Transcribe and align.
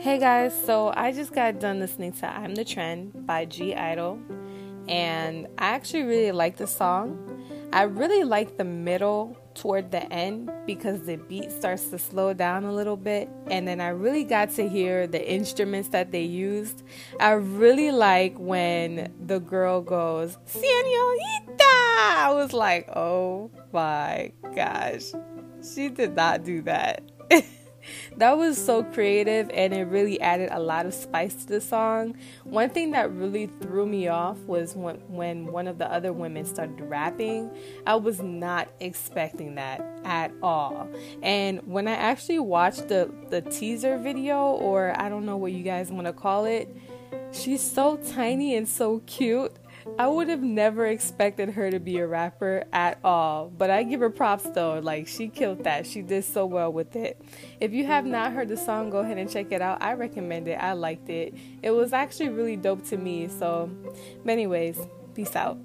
Hey 0.00 0.18
guys, 0.18 0.54
so 0.64 0.92
I 0.94 1.12
just 1.12 1.32
got 1.32 1.60
done 1.60 1.80
listening 1.80 2.12
to 2.12 2.26
I'm 2.26 2.54
the 2.54 2.64
Trend 2.64 3.26
by 3.26 3.46
(G)I-DLE, 3.46 4.18
and 4.88 5.46
I 5.58 5.66
actually 5.66 6.02
really 6.02 6.30
like 6.30 6.56
the 6.56 6.66
song. 6.66 7.18
I 7.72 7.82
really 7.82 8.22
like 8.22 8.56
the 8.56 8.64
middle 8.64 9.36
toward 9.54 9.90
the 9.90 10.10
end 10.12 10.50
because 10.66 11.02
the 11.02 11.16
beat 11.16 11.50
starts 11.50 11.88
to 11.88 11.98
slow 11.98 12.32
down 12.32 12.64
a 12.64 12.72
little 12.72 12.96
bit, 12.96 13.28
and 13.50 13.66
then 13.66 13.80
I 13.80 13.88
really 13.88 14.24
got 14.24 14.50
to 14.50 14.68
hear 14.68 15.06
the 15.06 15.26
instruments 15.26 15.88
that 15.88 16.12
they 16.12 16.22
used. 16.22 16.82
I 17.18 17.32
really 17.32 17.90
like 17.90 18.38
when 18.38 19.12
the 19.26 19.40
girl 19.40 19.80
goes, 19.80 20.38
Senorita! 20.44 21.64
I 22.16 22.30
was 22.34 22.52
like, 22.52 22.88
oh 22.94 23.50
my 23.74 24.32
gosh, 24.54 25.12
she 25.74 25.88
did 25.88 26.14
not 26.14 26.44
do 26.44 26.62
that. 26.62 27.02
that 28.16 28.38
was 28.38 28.62
so 28.64 28.84
creative 28.84 29.50
and 29.52 29.74
it 29.74 29.82
really 29.82 30.20
added 30.20 30.48
a 30.52 30.60
lot 30.60 30.86
of 30.86 30.94
spice 30.94 31.34
to 31.34 31.46
the 31.46 31.60
song. 31.60 32.16
One 32.44 32.70
thing 32.70 32.92
that 32.92 33.12
really 33.12 33.46
threw 33.60 33.84
me 33.84 34.06
off 34.06 34.38
was 34.42 34.76
when, 34.76 34.96
when 35.08 35.46
one 35.46 35.66
of 35.66 35.78
the 35.78 35.90
other 35.92 36.12
women 36.12 36.44
started 36.44 36.80
rapping. 36.82 37.50
I 37.84 37.96
was 37.96 38.22
not 38.22 38.68
expecting 38.78 39.56
that 39.56 39.84
at 40.04 40.30
all. 40.40 40.88
And 41.22 41.60
when 41.66 41.88
I 41.88 41.94
actually 41.94 42.38
watched 42.38 42.88
the, 42.88 43.10
the 43.30 43.40
teaser 43.40 43.98
video, 43.98 44.52
or 44.52 44.94
I 45.00 45.08
don't 45.08 45.26
know 45.26 45.36
what 45.36 45.50
you 45.50 45.64
guys 45.64 45.90
want 45.90 46.06
to 46.06 46.12
call 46.12 46.44
it, 46.44 46.68
she's 47.32 47.60
so 47.60 47.96
tiny 47.96 48.54
and 48.54 48.68
so 48.68 49.02
cute. 49.06 49.52
I 49.96 50.08
would 50.08 50.28
have 50.28 50.42
never 50.42 50.86
expected 50.86 51.50
her 51.50 51.70
to 51.70 51.78
be 51.78 51.98
a 51.98 52.06
rapper 52.06 52.64
at 52.72 52.98
all, 53.04 53.48
but 53.48 53.70
I 53.70 53.84
give 53.84 54.00
her 54.00 54.10
props 54.10 54.42
though. 54.42 54.80
Like, 54.80 55.06
she 55.06 55.28
killed 55.28 55.62
that. 55.64 55.86
She 55.86 56.02
did 56.02 56.24
so 56.24 56.46
well 56.46 56.72
with 56.72 56.96
it. 56.96 57.22
If 57.60 57.72
you 57.72 57.86
have 57.86 58.04
not 58.04 58.32
heard 58.32 58.48
the 58.48 58.56
song, 58.56 58.90
go 58.90 58.98
ahead 58.98 59.18
and 59.18 59.30
check 59.30 59.52
it 59.52 59.62
out. 59.62 59.80
I 59.80 59.92
recommend 59.92 60.48
it. 60.48 60.54
I 60.54 60.72
liked 60.72 61.08
it. 61.10 61.34
It 61.62 61.70
was 61.70 61.92
actually 61.92 62.30
really 62.30 62.56
dope 62.56 62.84
to 62.86 62.96
me. 62.96 63.28
So, 63.28 63.70
anyways, 64.26 64.78
peace 65.14 65.36
out. 65.36 65.58